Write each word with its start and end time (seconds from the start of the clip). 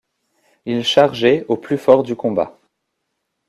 Ils 0.65 0.83
chargeaient 0.83 1.45
au 1.47 1.57
plus 1.57 1.77
fort 1.77 2.01
du 2.01 2.15
combat. 2.15 2.57